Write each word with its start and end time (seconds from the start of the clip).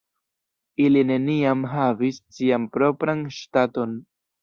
Ili 0.85 1.03
neniam 1.09 1.63
havis 1.75 2.19
sian 2.41 2.69
propran 2.79 3.27
ŝtaton. 3.41 3.99